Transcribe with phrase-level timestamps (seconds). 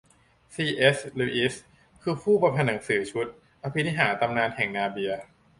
[0.53, 0.65] ซี.
[0.77, 0.97] เอส.
[1.19, 1.55] ลิวอิส
[2.01, 3.27] คือ ผู้ประพันธ์หนังสือชุด
[3.63, 5.13] อภินิหารตำนานแห่งนาร์เนีย